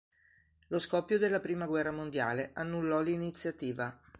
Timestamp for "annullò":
2.55-3.01